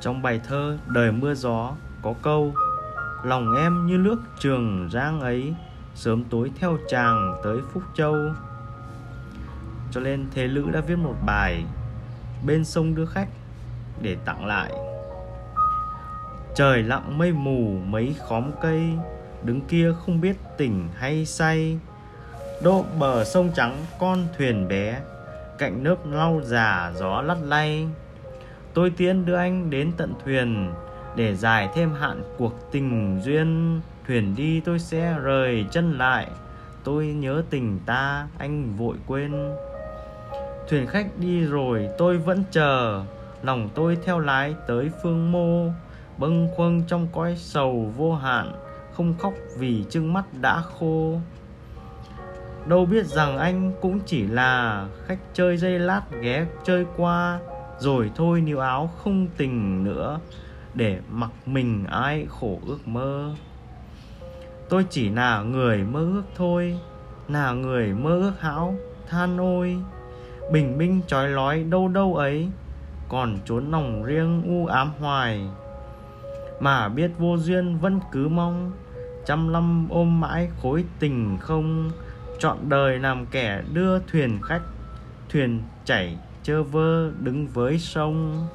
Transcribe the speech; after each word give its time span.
trong 0.00 0.22
bài 0.22 0.40
thơ 0.48 0.78
đời 0.86 1.12
mưa 1.12 1.34
gió, 1.34 1.72
có 2.02 2.14
câu, 2.22 2.54
lòng 3.22 3.56
em 3.56 3.86
như 3.86 3.96
nước 3.96 4.18
trường 4.40 4.88
giang 4.92 5.20
ấy, 5.20 5.54
sớm 5.94 6.24
tối 6.24 6.50
theo 6.60 6.78
chàng 6.88 7.34
tới 7.44 7.56
phúc 7.72 7.82
châu. 7.94 8.16
Cho 9.90 10.00
nên 10.00 10.26
thế 10.34 10.46
lữ 10.46 10.70
đã 10.72 10.80
viết 10.80 10.96
một 10.96 11.14
bài, 11.26 11.64
bên 12.46 12.64
sông 12.64 12.94
đưa 12.94 13.06
khách 13.06 13.28
để 14.02 14.16
tặng 14.24 14.46
lại. 14.46 14.72
Trời 16.54 16.82
lặng 16.82 17.18
mây 17.18 17.32
mù, 17.32 17.78
mấy 17.86 18.16
khóm 18.28 18.50
cây 18.62 18.82
đứng 19.42 19.60
kia 19.60 19.92
không 20.06 20.20
biết 20.20 20.36
tỉnh 20.56 20.88
hay 20.94 21.26
say. 21.26 21.78
Độ 22.62 22.84
bờ 22.98 23.24
sông 23.24 23.50
trắng, 23.54 23.76
con 24.00 24.26
thuyền 24.38 24.68
bé, 24.68 25.00
cạnh 25.58 25.82
nước 25.82 26.06
lau 26.06 26.40
già, 26.44 26.92
gió 26.96 27.22
lắt 27.22 27.38
lay 27.42 27.88
tôi 28.78 28.90
tiễn 28.90 29.24
đưa 29.24 29.34
anh 29.34 29.70
đến 29.70 29.92
tận 29.96 30.14
thuyền 30.24 30.72
để 31.16 31.36
dài 31.36 31.68
thêm 31.74 31.92
hạn 31.92 32.22
cuộc 32.36 32.72
tình 32.72 33.20
duyên. 33.24 33.80
Thuyền 34.06 34.34
đi 34.36 34.60
tôi 34.60 34.78
sẽ 34.78 35.18
rời 35.22 35.66
chân 35.70 35.98
lại, 35.98 36.26
tôi 36.84 37.06
nhớ 37.06 37.42
tình 37.50 37.78
ta, 37.86 38.26
anh 38.38 38.76
vội 38.76 38.96
quên. 39.06 39.32
Thuyền 40.68 40.86
khách 40.86 41.06
đi 41.16 41.44
rồi 41.44 41.88
tôi 41.98 42.18
vẫn 42.18 42.44
chờ, 42.50 43.02
lòng 43.42 43.68
tôi 43.74 43.98
theo 44.04 44.18
lái 44.18 44.54
tới 44.66 44.90
phương 45.02 45.32
mô. 45.32 45.72
Bâng 46.18 46.48
khuâng 46.56 46.82
trong 46.86 47.08
cõi 47.12 47.34
sầu 47.38 47.92
vô 47.96 48.14
hạn, 48.14 48.52
không 48.92 49.14
khóc 49.18 49.34
vì 49.58 49.84
trưng 49.90 50.12
mắt 50.12 50.24
đã 50.40 50.62
khô. 50.78 51.20
Đâu 52.66 52.86
biết 52.86 53.06
rằng 53.06 53.38
anh 53.38 53.72
cũng 53.80 54.00
chỉ 54.06 54.26
là 54.26 54.86
khách 55.06 55.18
chơi 55.34 55.56
dây 55.56 55.78
lát 55.78 56.02
ghé 56.20 56.46
chơi 56.64 56.86
qua 56.96 57.38
rồi 57.80 58.10
thôi 58.14 58.40
níu 58.40 58.58
áo, 58.58 58.90
không 59.02 59.26
tình 59.36 59.84
nữa, 59.84 60.20
để 60.74 61.00
mặc 61.10 61.30
mình 61.46 61.84
ai 61.84 62.26
khổ 62.28 62.58
ước 62.66 62.88
mơ. 62.88 63.34
Tôi 64.68 64.86
chỉ 64.90 65.08
là 65.08 65.42
người 65.42 65.84
mơ 65.84 66.00
ước 66.00 66.22
thôi, 66.36 66.78
là 67.28 67.52
người 67.52 67.94
mơ 67.94 68.10
ước 68.10 68.40
hão, 68.40 68.74
than 69.08 69.38
ôi. 69.38 69.76
Bình 70.52 70.78
minh 70.78 71.00
trói 71.06 71.28
lói 71.28 71.64
đâu 71.64 71.88
đâu 71.88 72.16
ấy, 72.16 72.48
còn 73.08 73.38
trốn 73.44 73.70
lòng 73.70 74.04
riêng 74.04 74.42
u 74.46 74.66
ám 74.66 74.92
hoài. 75.00 75.48
Mà 76.60 76.88
biết 76.88 77.10
vô 77.18 77.36
duyên 77.36 77.78
vẫn 77.78 78.00
cứ 78.12 78.28
mong, 78.28 78.72
trăm 79.26 79.52
năm 79.52 79.86
ôm 79.90 80.20
mãi 80.20 80.48
khối 80.62 80.84
tình 80.98 81.36
không. 81.40 81.90
Chọn 82.38 82.58
đời 82.68 82.98
làm 82.98 83.26
kẻ 83.26 83.62
đưa 83.72 83.98
thuyền 83.98 84.38
khách, 84.42 84.62
thuyền 85.28 85.62
chảy 85.84 86.16
chơ 86.48 86.62
vơ 86.62 87.10
đứng 87.20 87.46
với 87.46 87.78
sông. 87.78 88.46